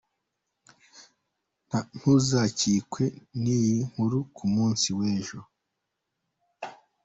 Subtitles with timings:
[1.95, 3.03] Ntuzacikwe
[3.41, 5.39] n’iyi nkuru ku munsi w’ejo.